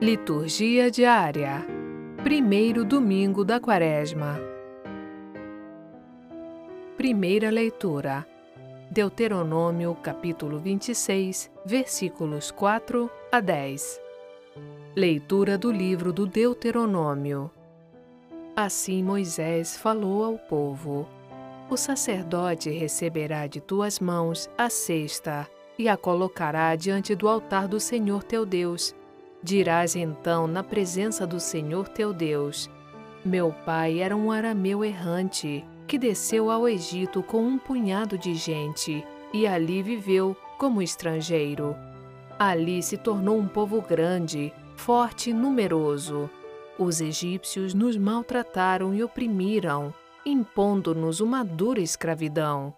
[0.00, 1.66] Liturgia diária.
[2.22, 4.38] Primeiro domingo da Quaresma.
[6.96, 8.24] Primeira leitura.
[8.92, 14.00] Deuteronômio, capítulo 26, versículos 4 a 10.
[14.94, 17.50] Leitura do livro do Deuteronômio.
[18.54, 21.08] Assim Moisés falou ao povo:
[21.68, 27.80] O sacerdote receberá de tuas mãos a cesta e a colocará diante do altar do
[27.80, 28.94] Senhor teu Deus
[29.42, 32.68] Dirás então na presença do Senhor teu Deus:
[33.24, 39.04] Meu pai era um arameu errante que desceu ao Egito com um punhado de gente
[39.32, 41.74] e ali viveu como estrangeiro.
[42.38, 46.28] Ali se tornou um povo grande, forte e numeroso.
[46.78, 49.92] Os egípcios nos maltrataram e oprimiram,
[50.24, 52.72] impondo-nos uma dura escravidão.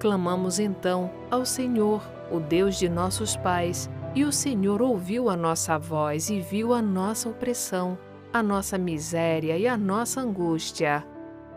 [0.00, 5.76] Clamamos então ao Senhor, o Deus de nossos pais, e o Senhor ouviu a nossa
[5.76, 7.98] voz e viu a nossa opressão,
[8.32, 11.04] a nossa miséria e a nossa angústia.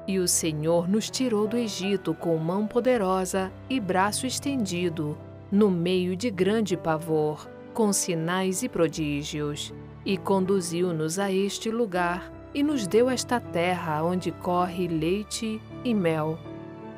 [0.08, 5.17] E o Senhor nos tirou do Egito com mão poderosa e braço estendido,
[5.52, 9.71] no meio de grande pavor, com sinais e prodígios,
[10.03, 16.39] e conduziu-nos a este lugar e nos deu esta terra onde corre leite e mel.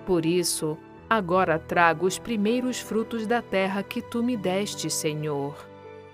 [0.05, 0.77] Por isso,
[1.09, 5.55] Agora trago os primeiros frutos da terra que tu me deste, Senhor.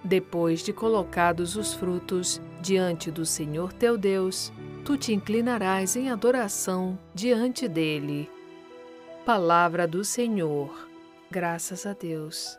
[0.01, 4.53] Depois de colocados os frutos diante do Senhor teu Deus,
[4.85, 8.29] tu te inclinarás em adoração diante dele.
[9.25, 10.87] Palavra do Senhor.
[11.29, 12.57] Graças a Deus.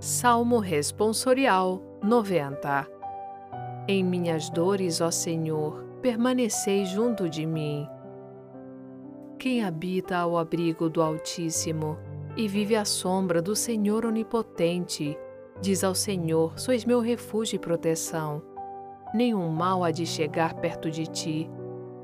[0.00, 2.88] Salmo Responsorial 90
[3.86, 7.88] Em minhas dores, ó Senhor, permanecei junto de mim.
[9.38, 11.96] Quem habita ao abrigo do Altíssimo
[12.36, 15.16] e vive à sombra do Senhor Onipotente,
[15.60, 18.42] diz ao Senhor: Sois meu refúgio e proteção.
[19.14, 21.50] Nenhum mal há de chegar perto de ti,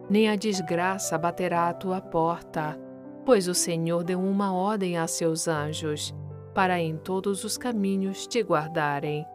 [0.08, 2.78] nem a desgraça baterá à tua porta,
[3.24, 6.14] pois o Senhor deu uma ordem a seus anjos,
[6.54, 9.26] para em todos os caminhos te guardarem.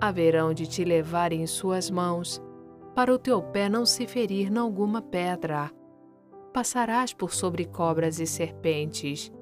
[0.00, 2.42] Haverão de te levar em suas mãos
[2.94, 5.70] para o teu pé não se ferir nalguma pedra.
[6.52, 9.32] Passarás por sobre cobras e serpentes,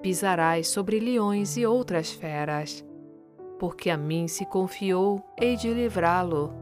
[0.00, 2.84] pisarás sobre leões e outras feras.
[3.58, 6.52] Porque a mim se confiou, hei de livrá-lo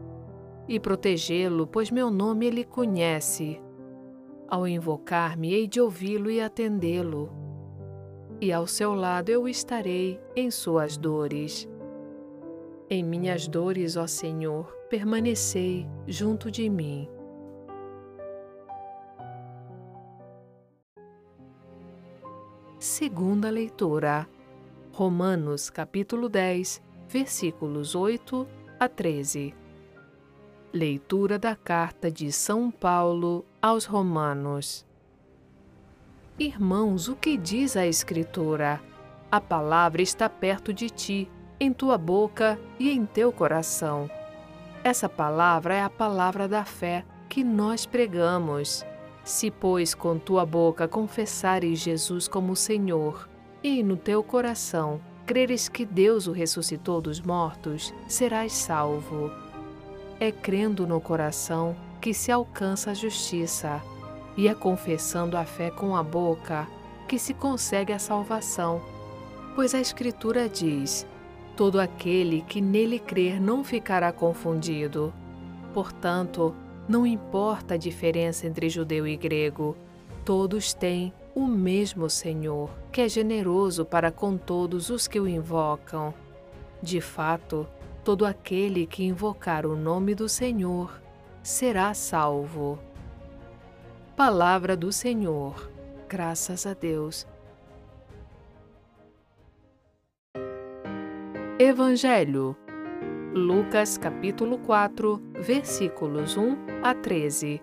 [0.68, 3.60] e protegê-lo, pois meu nome ele conhece.
[4.48, 7.30] Ao invocar-me, hei de ouvi-lo e atendê-lo.
[8.40, 11.68] E ao seu lado eu estarei em suas dores.
[12.90, 17.08] Em minhas dores, ó Senhor, permanecei junto de mim.
[22.78, 24.24] Segunda leitura.
[24.92, 28.46] Romanos capítulo 10, versículos 8
[28.78, 29.52] a 13.
[30.72, 34.86] Leitura da carta de São Paulo aos Romanos.
[36.38, 38.80] Irmãos, o que diz a Escritura?
[39.28, 41.28] A palavra está perto de ti
[41.58, 44.08] em tua boca e em teu coração.
[44.84, 48.84] Essa palavra é a palavra da fé que nós pregamos.
[49.24, 53.26] Se, pois, com tua boca confessares Jesus como Senhor
[53.62, 59.32] e no teu coração creres que Deus o ressuscitou dos mortos, serás salvo.
[60.20, 63.82] É crendo no coração que se alcança a justiça,
[64.36, 66.68] e é confessando a fé com a boca
[67.08, 68.82] que se consegue a salvação.
[69.54, 71.06] Pois a Escritura diz:
[71.56, 75.12] Todo aquele que nele crer não ficará confundido.
[75.72, 76.54] Portanto,
[76.88, 79.76] não importa a diferença entre judeu e grego,
[80.24, 86.14] todos têm o mesmo Senhor, que é generoso para com todos os que o invocam.
[86.82, 87.66] De fato,
[88.04, 91.00] todo aquele que invocar o nome do Senhor
[91.42, 92.78] será salvo.
[94.16, 95.70] Palavra do Senhor.
[96.08, 97.26] Graças a Deus.
[101.64, 102.54] Evangelho.
[103.32, 107.58] Lucas capítulo 4, versículos 1 a 13.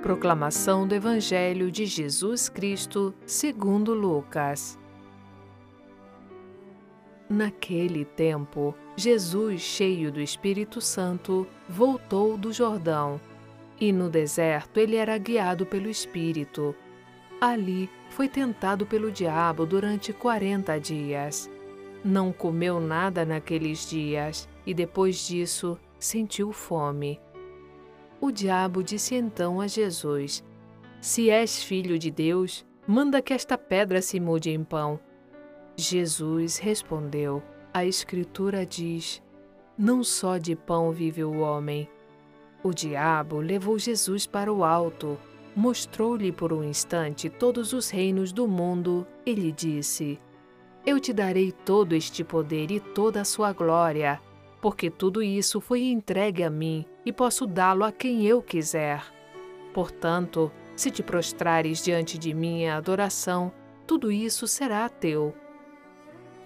[0.00, 4.78] Proclamação do Evangelho de Jesus Cristo, segundo Lucas.
[7.28, 13.20] Naquele tempo, Jesus, cheio do Espírito Santo, voltou do Jordão,
[13.80, 16.72] e no deserto ele era guiado pelo Espírito.
[17.40, 21.50] Ali foi tentado pelo diabo durante quarenta dias.
[22.04, 27.18] Não comeu nada naqueles dias e depois disso sentiu fome.
[28.20, 30.44] O diabo disse então a Jesus:
[31.00, 35.00] Se és filho de Deus, manda que esta pedra se mude em pão.
[35.76, 37.42] Jesus respondeu:
[37.72, 39.22] A Escritura diz:
[39.76, 41.88] Não só de pão vive o homem.
[42.62, 45.18] O diabo levou Jesus para o alto,
[45.56, 50.18] mostrou-lhe por um instante todos os reinos do mundo e lhe disse:
[50.86, 54.20] Eu te darei todo este poder e toda a sua glória,
[54.60, 59.02] porque tudo isso foi entregue a mim e posso dá-lo a quem eu quiser.
[59.72, 63.52] Portanto, se te prostrares diante de minha adoração,
[63.86, 65.34] tudo isso será teu.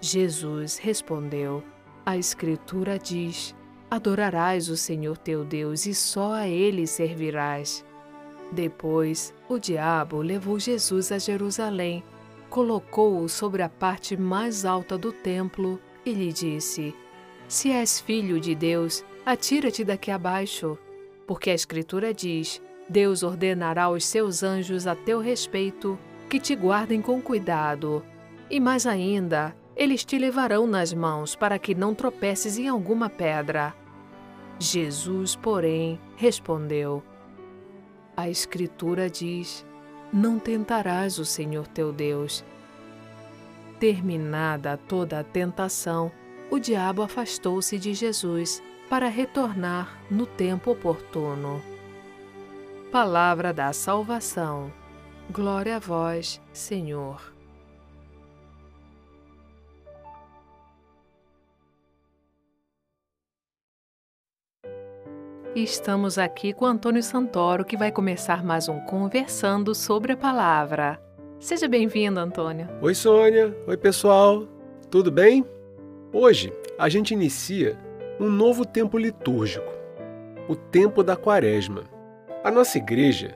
[0.01, 1.63] Jesus respondeu:
[2.07, 3.55] A Escritura diz:
[3.91, 7.85] Adorarás o Senhor teu Deus e só a ele servirás.
[8.53, 12.05] Depois, o diabo levou Jesus a Jerusalém,
[12.49, 16.95] colocou-o sobre a parte mais alta do templo e lhe disse:
[17.47, 20.79] Se és filho de Deus, atira-te daqui abaixo,
[21.27, 25.99] porque a Escritura diz: Deus ordenará aos seus anjos a teu respeito
[26.29, 28.03] que te guardem com cuidado.
[28.51, 33.75] E mais ainda, eles te levarão nas mãos para que não tropeces em alguma pedra.
[34.59, 37.03] Jesus, porém, respondeu:
[38.17, 39.65] A Escritura diz:
[40.13, 42.45] Não tentarás o Senhor teu Deus.
[43.79, 46.11] Terminada toda a tentação,
[46.51, 51.63] o diabo afastou-se de Jesus para retornar no tempo oportuno.
[52.91, 54.73] Palavra da salvação.
[55.31, 57.38] Glória a vós, Senhor.
[65.57, 71.01] Estamos aqui com Antônio Santoro, que vai começar mais um Conversando sobre a Palavra.
[71.41, 72.69] Seja bem-vindo, Antônio.
[72.83, 73.57] Oi, Sônia.
[73.67, 74.47] Oi, pessoal.
[74.91, 75.45] Tudo bem?
[76.13, 77.79] Hoje a gente inicia
[78.21, 79.73] um novo tempo litúrgico,
[80.49, 81.85] o tempo da Quaresma.
[82.45, 83.35] A nossa igreja,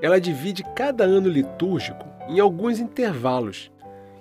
[0.00, 3.70] ela divide cada ano litúrgico em alguns intervalos,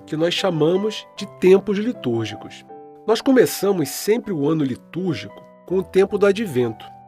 [0.05, 2.65] que nós chamamos de tempos litúrgicos.
[3.07, 6.98] Nós começamos sempre o ano litúrgico com o tempo do Advento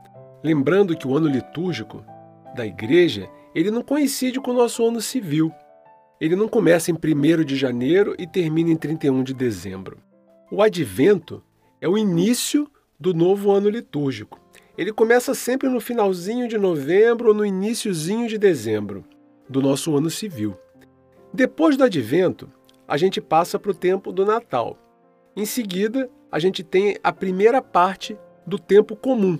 [0.44, 2.04] Lembrando que o ano litúrgico
[2.56, 5.52] da igreja, ele não coincide com o nosso ano civil.
[6.20, 10.00] Ele não começa em 1 de janeiro e termina em 31 de dezembro.
[10.52, 11.44] O advento
[11.80, 14.40] é o início do novo ano litúrgico.
[14.78, 19.04] Ele começa sempre no finalzinho de novembro ou no iníciozinho de dezembro
[19.48, 20.56] do nosso ano civil.
[21.34, 22.52] Depois do advento,
[22.88, 24.78] a gente passa para o tempo do Natal.
[25.36, 29.38] Em seguida, a gente tem a primeira parte do tempo comum,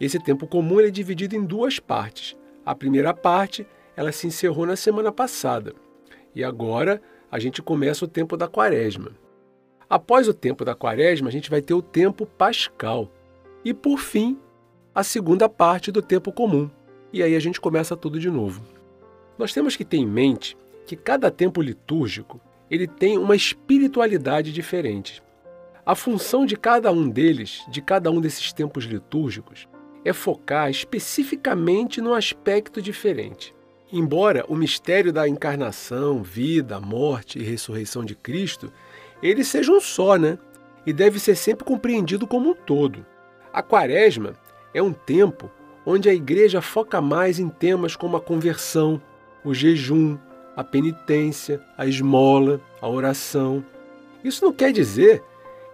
[0.00, 2.36] esse tempo comum é dividido em duas partes.
[2.64, 3.66] A primeira parte
[3.96, 5.74] ela se encerrou na semana passada
[6.34, 9.12] e agora a gente começa o tempo da quaresma.
[9.88, 13.10] Após o tempo da quaresma, a gente vai ter o tempo pascal
[13.64, 14.38] e, por fim,
[14.94, 16.70] a segunda parte do tempo comum.
[17.12, 18.62] E aí a gente começa tudo de novo.
[19.36, 20.56] Nós temos que ter em mente
[20.86, 25.22] que cada tempo litúrgico ele tem uma espiritualidade diferente.
[25.84, 29.66] A função de cada um deles, de cada um desses tempos litúrgicos,
[30.04, 33.54] é focar especificamente num aspecto diferente.
[33.92, 38.72] Embora o mistério da encarnação, vida, morte e ressurreição de Cristo,
[39.22, 40.38] eles sejam só, né?
[40.86, 43.04] E deve ser sempre compreendido como um todo.
[43.52, 44.34] A quaresma
[44.72, 45.50] é um tempo
[45.84, 49.02] onde a igreja foca mais em temas como a conversão,
[49.44, 50.16] o jejum,
[50.56, 53.64] a penitência, a esmola, a oração.
[54.22, 55.22] Isso não quer dizer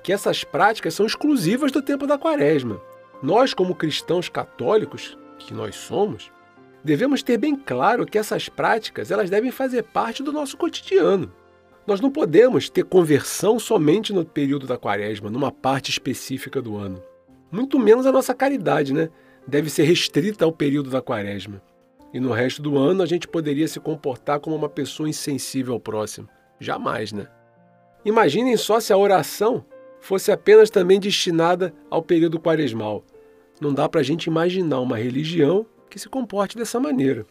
[0.02, 2.80] que essas práticas são exclusivas do tempo da quaresma.
[3.22, 6.30] Nós, como cristãos católicos, que nós somos,
[6.84, 11.32] devemos ter bem claro que essas práticas elas devem fazer parte do nosso cotidiano.
[11.86, 17.02] Nós não podemos ter conversão somente no período da quaresma, numa parte específica do ano.
[17.50, 19.08] Muito menos a nossa caridade, né?
[19.46, 21.62] Deve ser restrita ao período da quaresma.
[22.12, 25.80] E no resto do ano a gente poderia se comportar como uma pessoa insensível ao
[25.80, 26.28] próximo.
[26.58, 27.28] Jamais, né?
[28.04, 29.64] Imaginem só se a oração
[30.06, 33.04] fosse apenas também destinada ao período quaresmal.
[33.60, 37.26] Não dá para a gente imaginar uma religião que se comporte dessa maneira.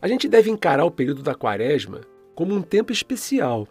[0.00, 3.66] A gente deve encarar o período da quaresma como um tempo especial,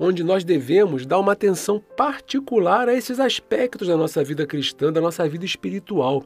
[0.00, 5.00] onde nós devemos dar uma atenção particular a esses aspectos da nossa vida cristã, da
[5.00, 6.24] nossa vida espiritual.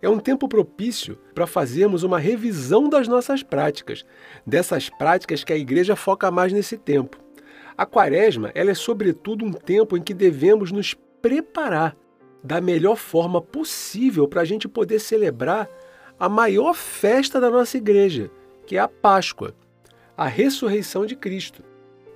[0.00, 4.04] É um tempo propício para fazermos uma revisão das nossas práticas,
[4.46, 7.25] dessas práticas que a igreja foca mais nesse tempo.
[7.76, 11.96] A quaresma ela é, sobretudo, um tempo em que devemos nos preparar
[12.42, 15.68] da melhor forma possível para a gente poder celebrar
[16.18, 18.30] a maior festa da nossa igreja,
[18.66, 19.54] que é a Páscoa,
[20.16, 21.62] a ressurreição de Cristo.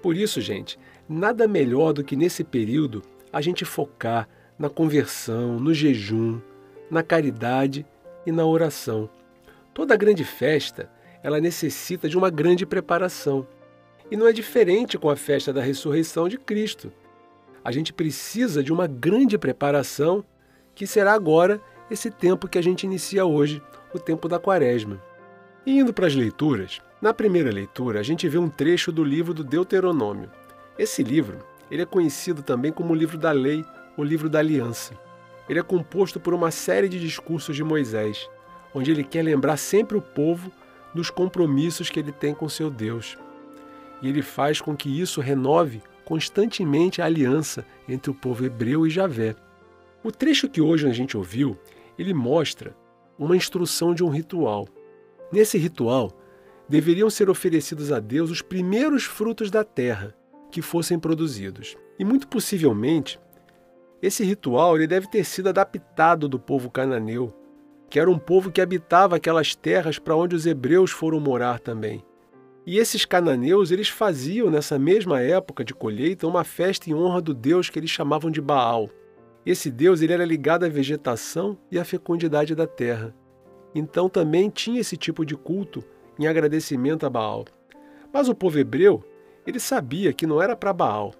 [0.03, 3.03] Por isso, gente, nada melhor do que nesse período
[3.33, 6.41] a gente focar na conversão, no jejum,
[6.91, 7.85] na caridade
[8.25, 9.11] e na oração.
[9.75, 10.91] Toda grande festa,
[11.23, 13.47] ela necessita de uma grande preparação.
[14.11, 16.93] E não é diferente com a festa da ressurreição de Cristo.
[17.65, 20.25] A gente precisa de uma grande preparação,
[20.75, 23.63] que será agora esse tempo que a gente inicia hoje,
[23.95, 25.01] o tempo da Quaresma.
[25.65, 29.35] E indo para as leituras, na primeira leitura a gente vê um trecho do livro
[29.35, 30.31] do Deuteronômio.
[30.79, 31.39] Esse livro
[31.71, 33.65] ele é conhecido também como o livro da lei,
[33.97, 34.95] o livro da aliança.
[35.49, 38.29] Ele é composto por uma série de discursos de Moisés,
[38.75, 40.51] onde ele quer lembrar sempre o povo
[40.95, 43.17] dos compromissos que ele tem com seu Deus.
[44.03, 48.91] E ele faz com que isso renove constantemente a aliança entre o povo hebreu e
[48.91, 49.37] Javé.
[50.03, 51.59] O trecho que hoje a gente ouviu,
[51.99, 52.75] ele mostra
[53.19, 54.67] uma instrução de um ritual.
[55.31, 56.11] Nesse ritual,
[56.69, 60.15] deveriam ser oferecidos a Deus os primeiros frutos da terra
[60.51, 61.77] que fossem produzidos.
[61.99, 63.21] E muito possivelmente,
[64.01, 67.35] esse ritual ele deve ter sido adaptado do povo cananeu,
[67.91, 72.03] que era um povo que habitava aquelas terras para onde os hebreus foram morar também.
[72.67, 77.33] E esses cananeus, eles faziam nessa mesma época de colheita uma festa em honra do
[77.33, 78.91] deus que eles chamavam de Baal.
[79.45, 83.15] Esse deus ele era ligado à vegetação e à fecundidade da terra.
[83.75, 85.83] Então também tinha esse tipo de culto
[86.19, 87.47] em agradecimento a Baal.
[88.13, 89.03] Mas o povo hebreu,
[89.47, 91.15] ele sabia que não era para Baal,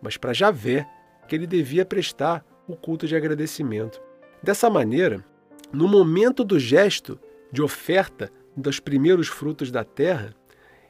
[0.00, 0.86] mas para Javé
[1.26, 4.00] que ele devia prestar o culto de agradecimento.
[4.42, 5.24] Dessa maneira,
[5.72, 7.18] no momento do gesto
[7.50, 10.34] de oferta dos primeiros frutos da terra,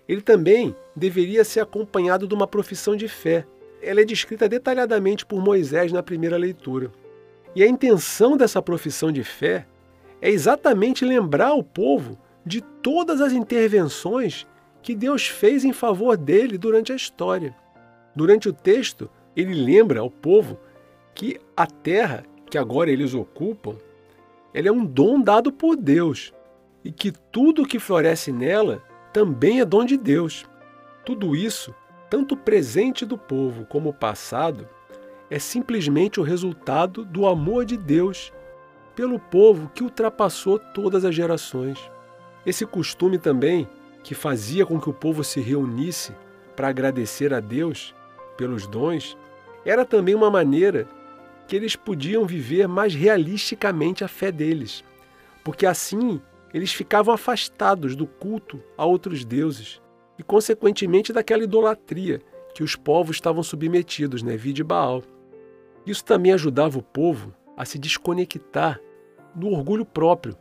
[0.09, 3.47] ele também deveria ser acompanhado de uma profissão de fé,
[3.83, 6.91] ela é descrita detalhadamente por Moisés na primeira leitura.
[7.55, 9.67] E a intenção dessa profissão de fé
[10.21, 14.47] é exatamente lembrar o povo de todas as intervenções
[14.83, 17.55] que Deus fez em favor dele durante a história.
[18.15, 20.59] Durante o texto, ele lembra ao povo
[21.15, 23.77] que a terra que agora eles ocupam,
[24.53, 26.33] ela é um dom dado por Deus
[26.85, 28.83] e que tudo que floresce nela
[29.15, 30.45] também é dom de Deus.
[31.07, 31.75] Tudo isso
[32.11, 34.69] tanto presente do povo como passado,
[35.29, 38.33] é simplesmente o resultado do amor de Deus
[38.95, 41.79] pelo povo que ultrapassou todas as gerações.
[42.47, 43.69] Esse costume também,
[44.05, 46.13] que fazia com que o povo se reunisse
[46.55, 47.95] para agradecer a Deus
[48.37, 49.17] pelos dons,
[49.65, 50.87] era também uma maneira
[51.49, 54.85] que eles podiam viver mais realisticamente a fé deles,
[55.43, 56.21] porque assim
[56.55, 59.83] eles ficavam afastados do culto a outros deuses
[60.17, 62.21] e, consequentemente, daquela idolatria
[62.55, 64.37] que os povos estavam submetidos, né?
[64.37, 65.03] Vide Baal.
[65.85, 68.81] Isso também ajudava o povo a se desconectar
[69.35, 70.37] do orgulho próprio,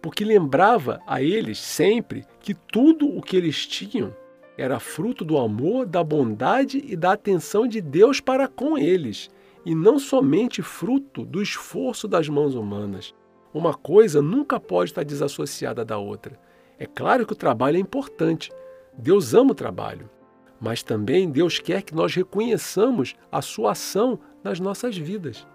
[0.00, 4.16] porque lembrava a eles sempre que tudo o que eles tinham
[4.56, 9.28] era fruto do amor, da bondade e da atenção de Deus para com eles,
[9.66, 13.14] e não somente fruto do esforço das mãos humanas.
[13.56, 16.38] Uma coisa nunca pode estar desassociada da outra.
[16.78, 18.52] É claro que o trabalho é importante,
[18.92, 20.10] Deus ama o trabalho,
[20.60, 25.46] mas também Deus quer que nós reconheçamos a sua ação nas nossas vidas.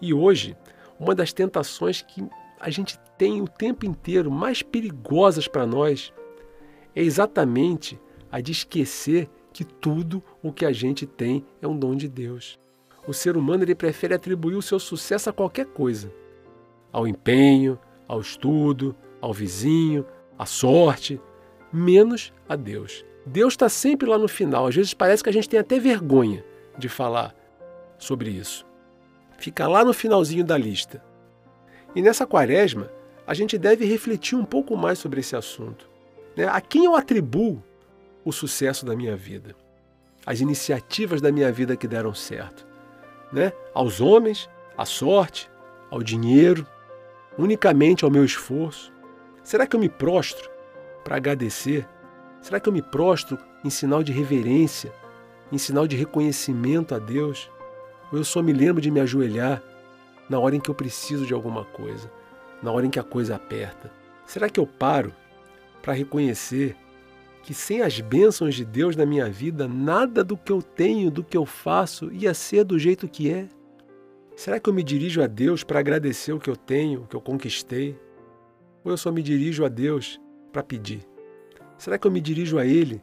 [0.00, 0.56] E hoje,
[0.98, 2.26] uma das tentações que
[2.58, 6.10] a gente tem o tempo inteiro mais perigosas para nós
[6.96, 11.96] é exatamente a de esquecer que tudo o que a gente tem é um dom
[11.96, 12.58] de Deus.
[13.06, 16.10] O ser humano ele prefere atribuir o seu sucesso a qualquer coisa,
[16.92, 20.04] ao empenho, ao estudo, ao vizinho,
[20.38, 21.20] à sorte,
[21.72, 23.04] menos a Deus.
[23.24, 24.66] Deus está sempre lá no final.
[24.66, 26.44] Às vezes parece que a gente tem até vergonha
[26.76, 27.34] de falar
[27.98, 28.66] sobre isso.
[29.38, 31.02] Fica lá no finalzinho da lista.
[31.94, 32.90] E nessa quaresma,
[33.26, 35.88] a gente deve refletir um pouco mais sobre esse assunto.
[36.36, 36.46] Né?
[36.46, 37.62] A quem eu atribuo
[38.24, 39.54] o sucesso da minha vida?
[40.24, 42.66] As iniciativas da minha vida que deram certo?
[43.32, 43.52] Né?
[43.74, 45.50] Aos homens, à sorte,
[45.90, 46.66] ao dinheiro,
[47.38, 48.92] unicamente ao meu esforço?
[49.42, 50.50] Será que eu me prostro
[51.02, 51.88] para agradecer?
[52.40, 54.92] Será que eu me prostro em sinal de reverência,
[55.50, 57.50] em sinal de reconhecimento a Deus?
[58.10, 59.62] Ou eu só me lembro de me ajoelhar
[60.28, 62.10] na hora em que eu preciso de alguma coisa,
[62.62, 63.90] na hora em que a coisa aperta?
[64.26, 65.12] Será que eu paro
[65.82, 66.76] para reconhecer
[67.42, 71.24] que sem as bênçãos de Deus na minha vida, nada do que eu tenho, do
[71.24, 73.48] que eu faço, ia ser do jeito que é?
[74.34, 77.14] Será que eu me dirijo a Deus para agradecer o que eu tenho, o que
[77.14, 77.98] eu conquistei?
[78.84, 80.20] Ou eu só me dirijo a Deus
[80.52, 81.06] para pedir?
[81.78, 83.02] Será que eu me dirijo a Ele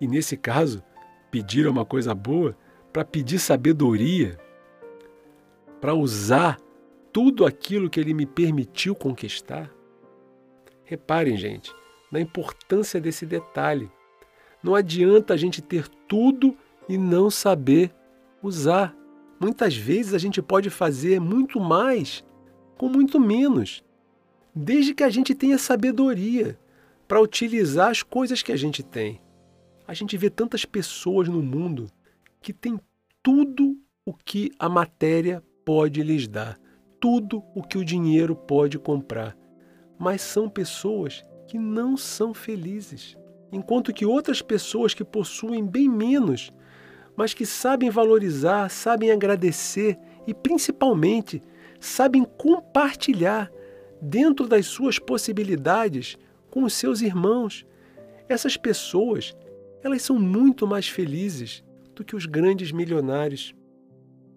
[0.00, 0.82] e, nesse caso,
[1.30, 2.56] pedir é uma coisa boa
[2.92, 4.38] para pedir sabedoria,
[5.80, 6.58] para usar
[7.12, 9.70] tudo aquilo que Ele me permitiu conquistar?
[10.84, 11.72] Reparem, gente,
[12.10, 13.90] na importância desse detalhe.
[14.62, 16.56] Não adianta a gente ter tudo
[16.88, 17.94] e não saber
[18.42, 18.94] usar.
[19.40, 22.24] Muitas vezes a gente pode fazer muito mais
[22.76, 23.84] com muito menos,
[24.54, 26.58] desde que a gente tenha sabedoria
[27.06, 29.20] para utilizar as coisas que a gente tem.
[29.86, 31.90] A gente vê tantas pessoas no mundo
[32.40, 32.78] que têm
[33.22, 36.58] tudo o que a matéria pode lhes dar,
[37.00, 39.36] tudo o que o dinheiro pode comprar,
[39.98, 43.16] mas são pessoas que não são felizes,
[43.50, 46.52] enquanto que outras pessoas que possuem bem menos,
[47.18, 51.42] mas que sabem valorizar, sabem agradecer e principalmente
[51.80, 53.50] sabem compartilhar
[54.00, 56.16] dentro das suas possibilidades
[56.48, 57.66] com os seus irmãos.
[58.28, 59.36] Essas pessoas,
[59.82, 63.52] elas são muito mais felizes do que os grandes milionários.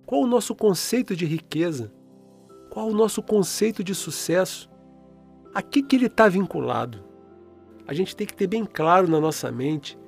[0.04, 1.94] Qual o nosso conceito de riqueza?
[2.72, 4.68] Qual o nosso conceito de sucesso?
[5.54, 7.04] A que, que ele está vinculado?
[7.86, 10.00] A gente tem que ter bem claro na nossa mente: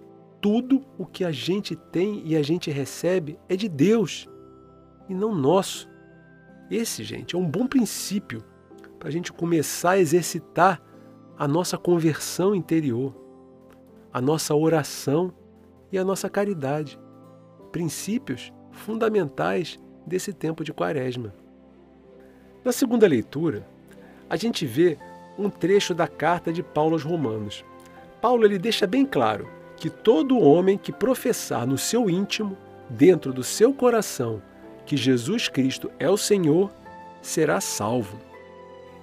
[0.43, 4.27] tudo o que a gente tem e a gente recebe é de Deus
[5.07, 5.89] e não nosso.
[6.69, 8.43] Esse, gente, é um bom princípio
[8.99, 10.81] para a gente começar a exercitar
[11.39, 13.15] a nossa conversão interior,
[14.11, 15.33] a nossa oração
[15.89, 16.99] e a nossa caridade.
[17.71, 21.33] Princípios fundamentais desse tempo de Quaresma.
[22.65, 23.65] Na segunda leitura,
[24.29, 24.97] a gente vê
[25.39, 27.63] um trecho da carta de Paulo aos Romanos.
[28.21, 32.57] Paulo ele deixa bem claro que todo homem que professar no seu íntimo,
[32.89, 34.41] dentro do seu coração,
[34.85, 36.71] que Jesus Cristo é o Senhor,
[37.21, 38.19] será salvo.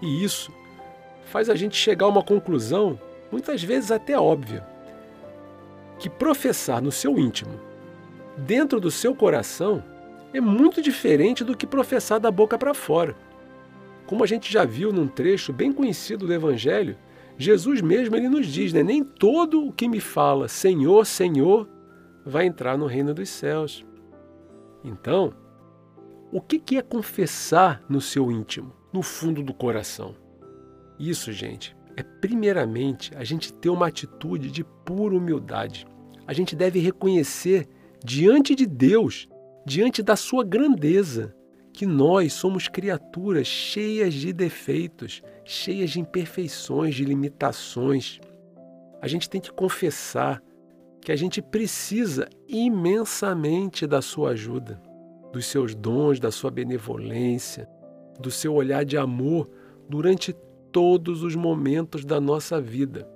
[0.01, 0.53] E isso
[1.27, 2.99] faz a gente chegar a uma conclusão,
[3.31, 4.67] muitas vezes até óbvia,
[5.99, 7.61] que professar no seu íntimo,
[8.37, 9.83] dentro do seu coração,
[10.33, 13.15] é muito diferente do que professar da boca para fora.
[14.07, 16.97] Como a gente já viu num trecho bem conhecido do Evangelho,
[17.41, 18.83] Jesus mesmo ele nos diz, né?
[18.83, 21.69] nem todo o que me fala Senhor, Senhor
[22.25, 23.85] vai entrar no reino dos céus.
[24.85, 25.33] Então,
[26.31, 28.81] o que é confessar no seu íntimo?
[28.93, 30.15] no fundo do coração.
[30.99, 35.87] Isso, gente, é primeiramente a gente ter uma atitude de pura humildade.
[36.27, 37.69] A gente deve reconhecer
[38.05, 39.29] diante de Deus,
[39.67, 41.35] diante da sua grandeza,
[41.73, 48.21] que nós somos criaturas cheias de defeitos, cheias de imperfeições, de limitações.
[49.03, 50.41] A gente tem que confessar
[51.01, 54.81] que a gente precisa imensamente da sua ajuda,
[55.33, 57.69] dos seus dons, da sua benevolência,
[58.21, 59.51] do seu olhar de amor
[59.89, 60.33] durante
[60.71, 63.09] todos os momentos da nossa vida.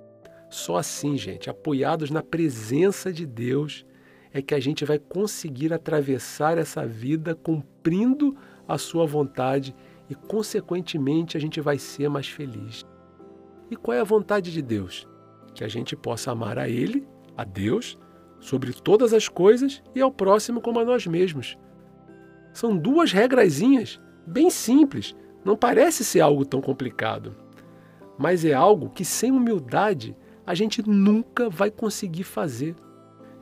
[0.49, 3.85] Só assim, gente, apoiados na presença de Deus,
[4.33, 8.35] é que a gente vai conseguir atravessar essa vida cumprindo
[8.67, 9.73] a sua vontade
[10.09, 12.85] e, consequentemente, a gente vai ser mais feliz.
[13.69, 15.07] E qual é a vontade de Deus?
[15.53, 17.97] Que a gente possa amar a Ele, a Deus,
[18.39, 21.57] sobre todas as coisas e ao próximo como a nós mesmos.
[22.53, 27.35] São duas regrazinhas bem simples, não parece ser algo tão complicado.
[28.17, 30.15] Mas é algo que sem humildade
[30.45, 32.75] a gente nunca vai conseguir fazer.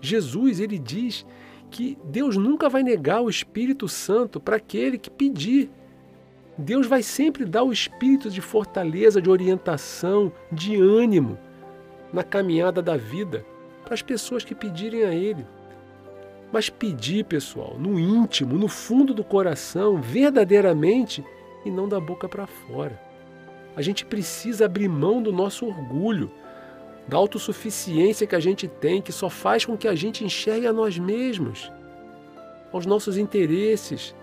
[0.02, 1.26] Jesus, ele diz
[1.69, 5.69] que Deus nunca vai negar o Espírito Santo para aquele que pedir.
[6.58, 11.38] Deus vai sempre dar o espírito de fortaleza, de orientação, de ânimo
[12.12, 13.44] na caminhada da vida
[13.84, 15.46] para as pessoas que pedirem a Ele.
[16.52, 21.26] Mas pedir, pessoal, no íntimo, no fundo do coração, verdadeiramente
[21.66, 23.02] e não da boca para fora.
[23.76, 26.32] A gente precisa abrir mão do nosso orgulho,
[27.08, 30.74] da autossuficiência que a gente tem, que só faz com que a gente enxergue a
[30.74, 31.72] nós mesmos,
[32.72, 34.16] aos nossos interesses,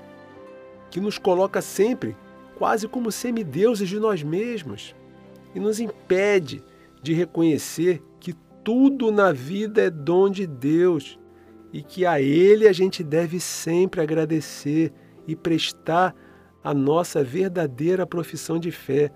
[0.90, 2.16] que nos coloca sempre
[2.56, 4.94] quase como semideuses de nós mesmos
[5.54, 6.62] e nos impede
[7.02, 11.18] de reconhecer que tudo na vida é dom de Deus
[11.72, 14.92] e que a Ele a gente deve sempre agradecer
[15.26, 16.14] e prestar
[16.62, 19.10] a nossa verdadeira profissão de fé,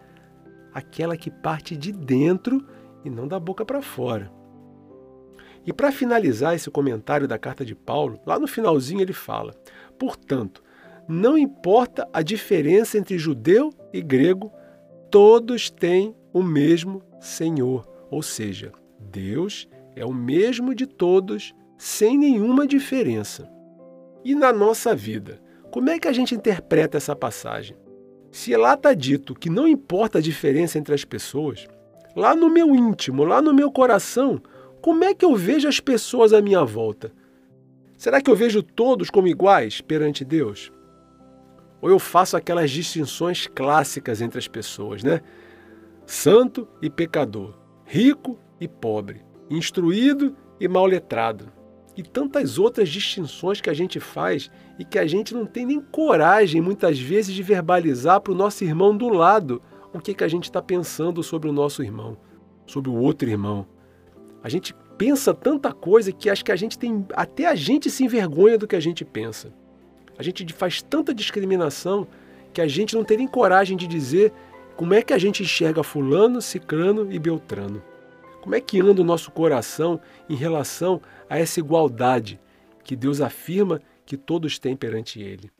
[0.72, 2.64] aquela que parte de dentro
[3.04, 4.32] e não da boca para fora.
[5.66, 9.54] E para finalizar esse comentário da carta de Paulo, lá no finalzinho ele fala:
[9.98, 10.62] portanto,
[11.08, 14.52] não importa a diferença entre judeu e grego,
[15.10, 22.66] todos têm o mesmo Senhor, ou seja, Deus é o mesmo de todos sem nenhuma
[22.66, 23.48] diferença.
[24.24, 25.40] E na nossa vida,
[25.70, 27.76] como é que a gente interpreta essa passagem?
[28.30, 31.68] Se lá está dito que não importa a diferença entre as pessoas,
[32.16, 34.40] lá no meu íntimo, lá no meu coração,
[34.80, 37.12] como é que eu vejo as pessoas à minha volta?
[37.96, 40.72] Será que eu vejo todos como iguais perante Deus?
[41.84, 45.20] Ou eu faço aquelas distinções clássicas entre as pessoas, né?
[46.06, 49.20] Santo e pecador, rico e pobre,
[49.50, 51.52] instruído e mal letrado
[51.94, 55.78] e tantas outras distinções que a gente faz e que a gente não tem nem
[55.78, 59.60] coragem, muitas vezes, de verbalizar para o nosso irmão do lado
[59.92, 62.16] o que, que a gente está pensando sobre o nosso irmão,
[62.66, 63.66] sobre o outro irmão.
[64.42, 67.04] A gente pensa tanta coisa que acho que a gente tem.
[67.12, 69.52] Até a gente se envergonha do que a gente pensa.
[70.18, 72.06] A gente faz tanta discriminação
[72.52, 74.32] que a gente não tem nem coragem de dizer
[74.76, 77.82] como é que a gente enxerga Fulano, Cicrano e Beltrano.
[78.40, 82.40] Como é que anda o nosso coração em relação a essa igualdade
[82.82, 85.50] que Deus afirma que todos têm perante Ele?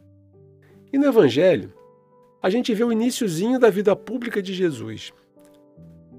[0.93, 1.73] E no Evangelho,
[2.43, 5.13] a gente vê o iníciozinho da vida pública de Jesus.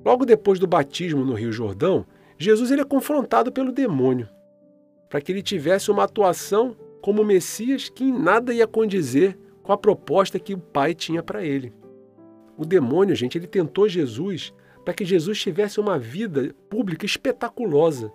[0.04, 2.06] Logo depois do batismo no Rio Jordão,
[2.38, 4.28] Jesus ele é confrontado pelo demônio,
[5.10, 9.78] para que ele tivesse uma atuação como Messias que em nada ia condizer com a
[9.78, 11.72] proposta que o Pai tinha para ele.
[12.58, 14.52] O demônio, gente, ele tentou Jesus
[14.84, 18.12] para que Jesus tivesse uma vida pública espetaculosa,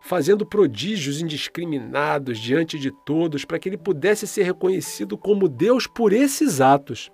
[0.00, 6.10] fazendo prodígios indiscriminados diante de todos, para que ele pudesse ser reconhecido como Deus por
[6.10, 7.10] esses atos.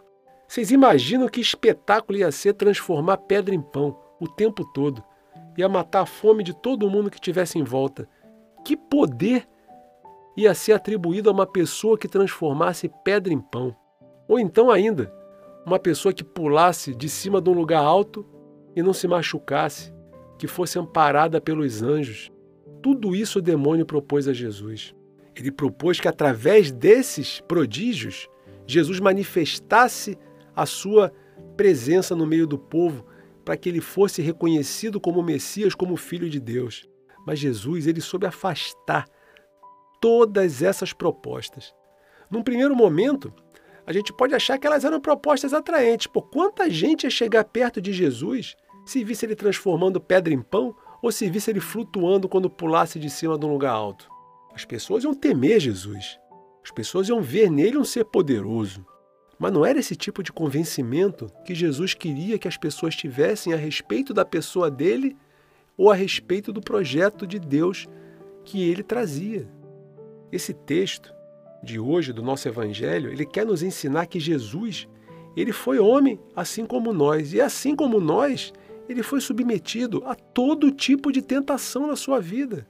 [0.46, 5.02] Vocês imaginam que espetáculo ia ser transformar pedra em pão o tempo todo?
[5.58, 8.08] Ia matar a fome de todo mundo que tivesse em volta.
[8.64, 9.48] Que poder
[10.36, 13.74] ia ser atribuído a uma pessoa que transformasse pedra em pão?
[14.28, 15.12] Ou então ainda,
[15.64, 18.26] uma pessoa que pulasse de cima de um lugar alto
[18.74, 19.92] e não se machucasse,
[20.38, 22.32] que fosse amparada pelos anjos.
[22.82, 24.94] Tudo isso o demônio propôs a Jesus.
[25.36, 28.28] Ele propôs que através desses prodígios,
[28.66, 30.18] Jesus manifestasse
[30.54, 31.12] a sua
[31.56, 33.06] presença no meio do povo
[33.44, 36.88] para que ele fosse reconhecido como Messias, como Filho de Deus.
[37.26, 39.06] Mas Jesus, ele soube afastar
[40.02, 41.72] todas essas propostas.
[42.28, 43.32] Num primeiro momento,
[43.86, 46.08] a gente pode achar que elas eram propostas atraentes.
[46.08, 50.74] Por quanta gente ia chegar perto de Jesus se visse ele transformando pedra em pão
[51.00, 54.10] ou se visse ele flutuando quando pulasse de cima de um lugar alto?
[54.52, 56.18] As pessoas iam temer Jesus.
[56.64, 58.84] As pessoas iam ver nele um ser poderoso.
[59.38, 63.56] Mas não era esse tipo de convencimento que Jesus queria que as pessoas tivessem a
[63.56, 65.16] respeito da pessoa dele
[65.76, 67.86] ou a respeito do projeto de Deus
[68.44, 69.48] que ele trazia.
[70.32, 71.14] Esse texto
[71.62, 74.88] de hoje do nosso evangelho, ele quer nos ensinar que Jesus,
[75.36, 78.52] ele foi homem assim como nós, e assim como nós,
[78.88, 82.66] ele foi submetido a todo tipo de tentação na sua vida.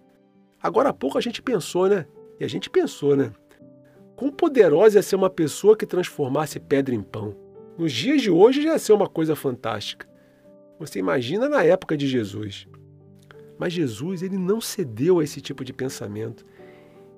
[0.60, 2.06] Agora há pouco a gente pensou, né?
[2.38, 3.32] E a gente pensou, né?
[4.16, 7.34] Quão poderosa ia ser uma pessoa que transformasse pedra em pão?
[7.78, 10.06] Nos dias de hoje já ia ser uma coisa fantástica.
[10.78, 12.66] Você imagina na época de Jesus.
[13.58, 16.44] Mas Jesus ele não cedeu a esse tipo de pensamento.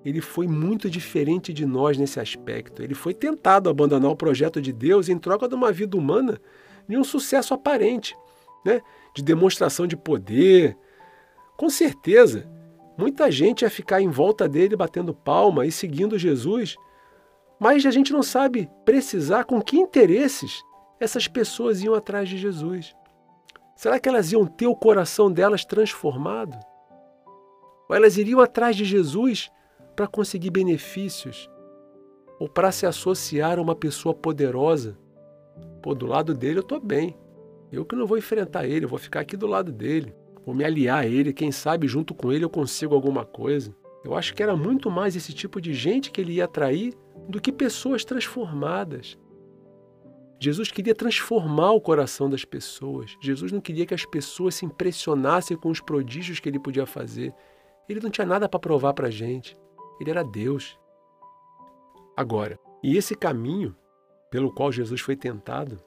[0.05, 2.83] Ele foi muito diferente de nós nesse aspecto.
[2.83, 6.41] Ele foi tentado abandonar o projeto de Deus em troca de uma vida humana
[6.87, 8.15] de um sucesso aparente,
[8.65, 8.83] né?
[9.15, 10.77] de demonstração de poder.
[11.57, 12.47] Com certeza,
[12.97, 16.77] Muita gente ia ficar em volta dele batendo palma e seguindo Jesus,
[17.59, 20.63] mas a gente não sabe precisar com que interesses
[21.01, 22.95] essas pessoas iam atrás de Jesus.
[23.75, 26.57] Será que elas iam ter o coração delas transformado?
[27.89, 29.51] Ou elas iriam atrás de Jesus
[29.95, 31.49] para conseguir benefícios?
[32.39, 34.99] Ou para se associar a uma pessoa poderosa?
[35.83, 37.17] Pô, do lado dele eu estou bem.
[37.71, 40.65] Eu que não vou enfrentar ele, eu vou ficar aqui do lado dele vou me
[40.65, 43.75] aliar a ele, quem sabe junto com ele eu consigo alguma coisa.
[44.05, 46.95] Eu acho que era muito mais esse tipo de gente que ele ia atrair
[47.29, 49.19] do que pessoas transformadas.
[50.39, 53.17] Jesus queria transformar o coração das pessoas.
[53.23, 57.33] Jesus não queria que as pessoas se impressionassem com os prodígios que ele podia fazer.
[57.89, 59.57] Ele não tinha nada para provar para a gente.
[60.01, 60.79] Ele era Deus.
[62.17, 63.77] Agora, e esse caminho
[64.31, 65.81] pelo qual Jesus foi tentado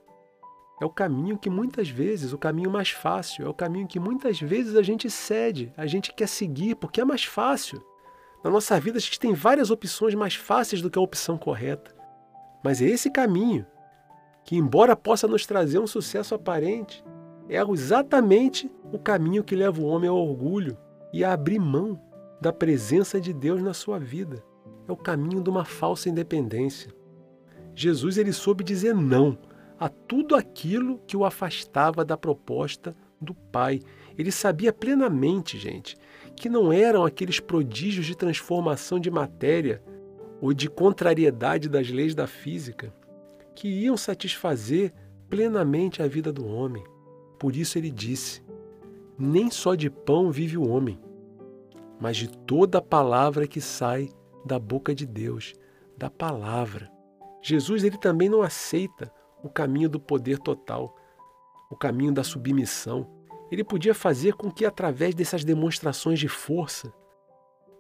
[0.80, 4.40] é o caminho que muitas vezes, o caminho mais fácil, é o caminho que muitas
[4.40, 7.84] vezes a gente cede, a gente quer seguir porque é mais fácil.
[8.44, 11.96] Na nossa vida a gente tem várias opções mais fáceis do que a opção correta.
[12.64, 13.66] Mas é esse caminho
[14.44, 17.04] que, embora possa nos trazer um sucesso aparente,
[17.50, 20.78] é exatamente o caminho que leva o homem ao orgulho
[21.12, 22.00] e a abrir mão
[22.40, 24.44] da presença de Deus na sua vida.
[24.88, 26.94] É o caminho de uma falsa independência.
[27.76, 29.38] Jesus ele soube dizer não
[29.80, 33.82] a tudo aquilo que o afastava da proposta do Pai.
[34.18, 35.96] Ele sabia plenamente, gente,
[36.36, 39.84] que não eram aqueles prodígios de transformação de matéria
[40.42, 42.94] ou de contrariedade das leis da física
[43.56, 44.94] que iam satisfazer
[45.30, 46.84] plenamente a vida do homem.
[47.40, 48.44] Por isso ele disse:
[49.18, 51.00] Nem só de pão vive o homem,
[52.00, 54.10] mas de toda a palavra que sai
[54.46, 55.54] da boca de Deus,
[55.98, 56.92] da palavra.
[57.42, 59.12] Jesus ele também não aceita
[59.44, 60.96] o caminho do poder total,
[61.70, 63.08] o caminho da submissão.
[63.52, 66.94] Ele podia fazer com que, através dessas demonstrações de força,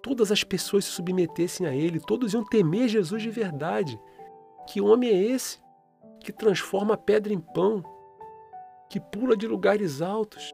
[0.01, 3.99] todas as pessoas se submetessem a ele, todos iam temer Jesus de verdade.
[4.67, 5.59] Que homem é esse
[6.21, 7.83] que transforma pedra em pão,
[8.89, 10.53] que pula de lugares altos?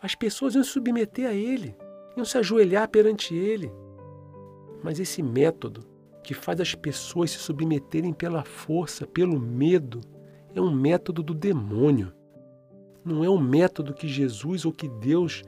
[0.00, 1.76] As pessoas iam se submeter a ele.
[2.16, 3.72] Iam se ajoelhar perante ele.
[4.82, 5.82] Mas esse método
[6.22, 10.00] que faz as pessoas se submeterem pela força, pelo medo,
[10.54, 12.12] é um método do demônio.
[13.04, 15.42] Não é um método que Jesus ou que Deus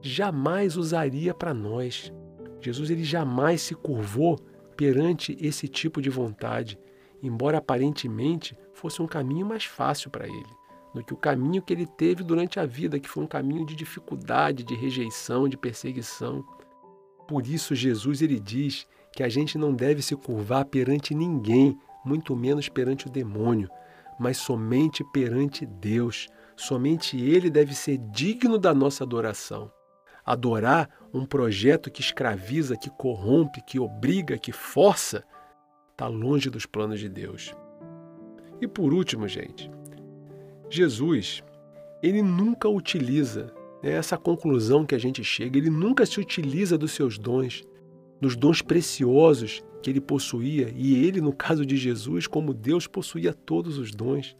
[0.00, 2.12] jamais usaria para nós.
[2.60, 4.38] Jesus ele jamais se curvou
[4.76, 6.78] perante esse tipo de vontade,
[7.22, 10.63] embora aparentemente fosse um caminho mais fácil para ele
[10.94, 13.74] do que o caminho que ele teve durante a vida, que foi um caminho de
[13.74, 16.44] dificuldade, de rejeição, de perseguição.
[17.26, 22.36] Por isso Jesus ele diz que a gente não deve se curvar perante ninguém, muito
[22.36, 23.68] menos perante o demônio,
[24.18, 26.28] mas somente perante Deus.
[26.56, 29.70] Somente ele deve ser digno da nossa adoração.
[30.24, 35.24] Adorar um projeto que escraviza, que corrompe, que obriga, que força,
[35.90, 37.54] está longe dos planos de Deus.
[38.60, 39.70] E por último, gente,
[40.70, 41.42] Jesus,
[42.02, 46.92] ele nunca utiliza né, essa conclusão que a gente chega, ele nunca se utiliza dos
[46.92, 47.62] seus dons,
[48.20, 53.34] dos dons preciosos que ele possuía, e ele, no caso de Jesus, como Deus, possuía
[53.34, 54.34] todos os dons.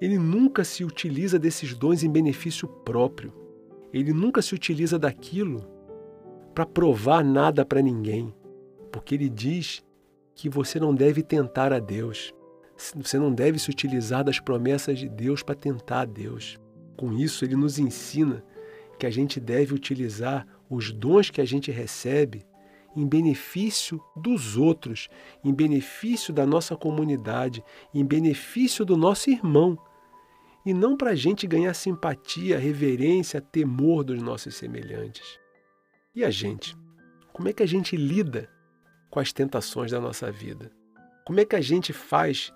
[0.00, 3.32] Ele nunca se utiliza desses dons em benefício próprio.
[3.92, 5.64] Ele nunca se utiliza daquilo
[6.52, 8.34] para provar nada para ninguém,
[8.90, 9.84] porque ele diz
[10.34, 12.34] que você não deve tentar a Deus.
[12.76, 16.58] Você não deve se utilizar das promessas de Deus para tentar Deus.
[16.96, 18.44] Com isso, ele nos ensina
[18.98, 22.46] que a gente deve utilizar os dons que a gente recebe
[22.94, 25.08] em benefício dos outros,
[25.42, 29.78] em benefício da nossa comunidade, em benefício do nosso irmão,
[30.64, 35.38] e não para a gente ganhar simpatia, reverência, temor dos nossos semelhantes.
[36.14, 36.76] E a gente?
[37.32, 38.48] Como é que a gente lida
[39.10, 40.70] com as tentações da nossa vida?
[41.24, 42.52] Como é que a gente faz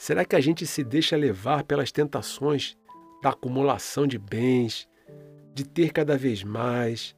[0.00, 2.76] Será que a gente se deixa levar pelas tentações
[3.20, 4.88] da acumulação de bens,
[5.52, 7.16] de ter cada vez mais,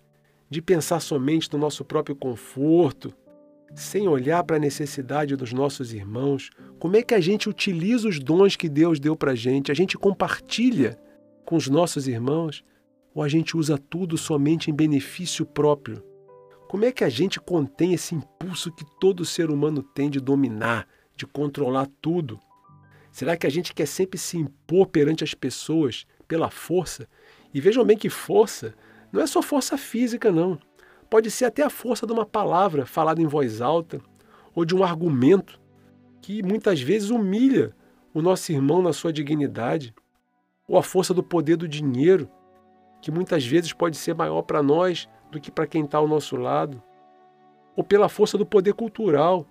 [0.48, 3.12] de pensar somente no nosso próprio conforto,
[3.74, 6.48] sem olhar para a necessidade dos nossos irmãos?
[6.78, 9.70] Como é que a gente utiliza os dons que Deus deu para a gente?
[9.70, 10.98] A gente compartilha
[11.44, 12.64] com os nossos irmãos
[13.14, 16.02] ou a gente usa tudo somente em benefício próprio?
[16.66, 20.88] Como é que a gente contém esse impulso que todo ser humano tem de dominar,
[21.14, 22.40] de controlar tudo?
[23.10, 27.08] Será que a gente quer sempre se impor perante as pessoas pela força?
[27.52, 28.74] E vejam bem que força
[29.12, 30.58] não é só força física, não.
[31.08, 34.00] Pode ser até a força de uma palavra falada em voz alta
[34.54, 35.60] ou de um argumento
[36.22, 37.74] que muitas vezes humilha
[38.14, 39.94] o nosso irmão na sua dignidade,
[40.66, 42.28] ou a força do poder do dinheiro,
[43.00, 46.36] que muitas vezes pode ser maior para nós do que para quem está ao nosso
[46.36, 46.82] lado,
[47.74, 49.46] ou pela força do poder cultural,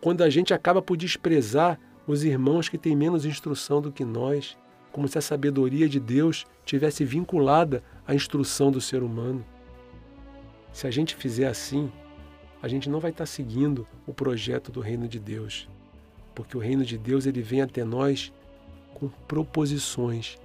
[0.00, 1.78] quando a gente acaba por desprezar
[2.10, 4.58] os irmãos que têm menos instrução do que nós,
[4.90, 9.44] como se a sabedoria de Deus tivesse vinculada à instrução do ser humano.
[10.72, 11.90] Se a gente fizer assim,
[12.60, 15.68] a gente não vai estar seguindo o projeto do reino de Deus,
[16.34, 18.32] porque o reino de Deus ele vem até nós
[18.92, 20.36] com proposições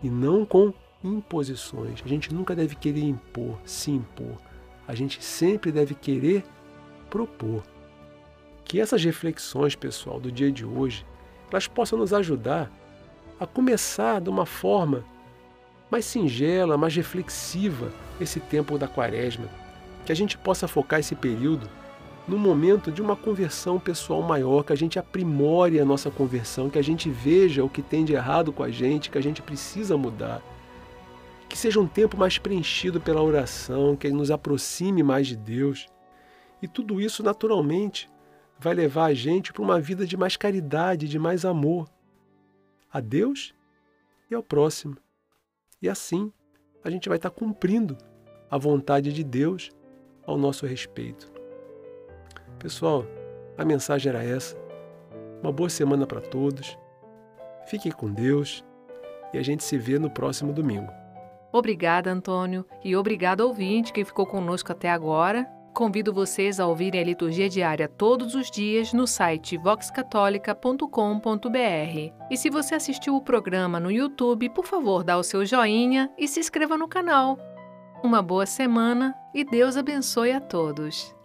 [0.00, 2.00] e não com imposições.
[2.04, 4.40] A gente nunca deve querer impor, se impor.
[4.86, 6.44] A gente sempre deve querer
[7.10, 7.64] propor
[8.68, 11.04] que essas reflexões, pessoal, do dia de hoje,
[11.50, 12.70] elas possam nos ajudar
[13.38, 15.04] a começar de uma forma
[15.90, 19.48] mais singela, mais reflexiva esse tempo da quaresma,
[20.04, 21.68] que a gente possa focar esse período
[22.26, 26.78] no momento de uma conversão pessoal maior, que a gente aprimore a nossa conversão, que
[26.78, 29.96] a gente veja o que tem de errado com a gente, que a gente precisa
[29.96, 30.42] mudar.
[31.48, 35.86] Que seja um tempo mais preenchido pela oração, que nos aproxime mais de Deus.
[36.60, 38.10] E tudo isso naturalmente
[38.58, 41.88] vai levar a gente para uma vida de mais caridade, de mais amor
[42.92, 43.54] a Deus
[44.30, 44.96] e ao próximo.
[45.80, 46.32] E assim
[46.82, 47.96] a gente vai estar cumprindo
[48.50, 49.70] a vontade de Deus
[50.26, 51.30] ao nosso respeito.
[52.58, 53.04] Pessoal,
[53.56, 54.56] a mensagem era essa.
[55.42, 56.76] Uma boa semana para todos.
[57.66, 58.64] Fiquem com Deus
[59.32, 60.90] e a gente se vê no próximo domingo.
[61.52, 65.46] Obrigada, Antônio, e obrigado ouvinte que ficou conosco até agora
[65.78, 72.12] Convido vocês a ouvirem a liturgia diária todos os dias no site voxcatólica.com.br.
[72.28, 76.26] E se você assistiu o programa no YouTube, por favor, dá o seu joinha e
[76.26, 77.38] se inscreva no canal.
[78.02, 81.16] Uma boa semana e Deus abençoe a todos.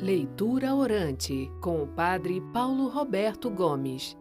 [0.00, 4.16] Leitura Orante, com o Padre Paulo Roberto Gomes.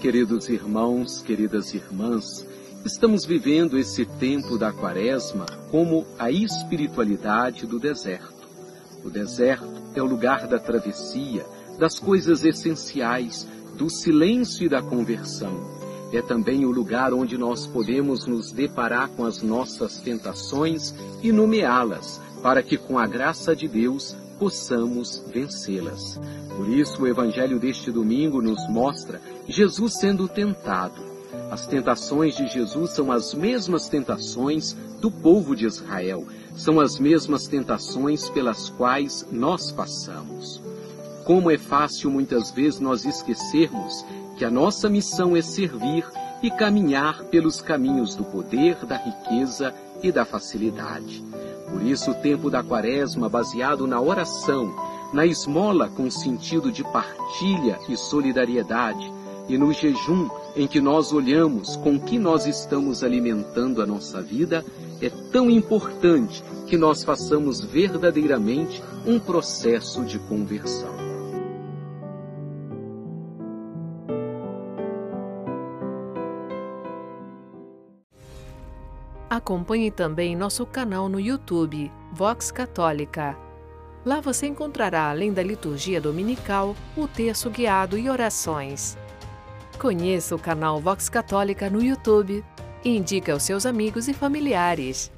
[0.00, 2.46] Queridos irmãos, queridas irmãs,
[2.82, 8.48] Estamos vivendo esse tempo da quaresma como a espiritualidade do deserto.
[9.04, 11.44] O deserto é o lugar da travessia,
[11.78, 15.79] das coisas essenciais, do silêncio e da conversão.
[16.12, 22.20] É também o lugar onde nós podemos nos deparar com as nossas tentações e nomeá-las,
[22.42, 26.20] para que, com a graça de Deus, possamos vencê-las.
[26.56, 31.10] Por isso, o Evangelho deste domingo nos mostra Jesus sendo tentado
[31.50, 37.48] as tentações de Jesus são as mesmas tentações do povo de Israel, são as mesmas
[37.48, 40.62] tentações pelas quais nós passamos.
[41.24, 44.04] Como é fácil muitas vezes nós esquecermos
[44.40, 46.02] que a nossa missão é servir
[46.42, 51.22] e caminhar pelos caminhos do poder, da riqueza e da facilidade.
[51.70, 54.74] Por isso, o tempo da quaresma, baseado na oração,
[55.12, 59.12] na esmola com sentido de partilha e solidariedade,
[59.46, 64.64] e no jejum em que nós olhamos com que nós estamos alimentando a nossa vida,
[65.02, 70.99] é tão importante que nós façamos verdadeiramente um processo de conversão.
[79.30, 83.38] Acompanhe também nosso canal no YouTube, Vox Católica.
[84.04, 88.98] Lá você encontrará, além da liturgia dominical, o texto guiado e orações.
[89.78, 92.44] Conheça o canal Vox Católica no YouTube
[92.84, 95.12] e indique aos seus amigos e familiares.